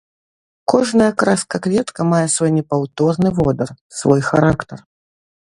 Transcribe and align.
Кожная 0.71 1.09
краска-кветка 1.23 2.01
мае 2.13 2.23
свой 2.37 2.51
непаўторны 2.57 3.29
водар, 3.41 3.69
свой 3.99 4.21
характар. 4.31 4.77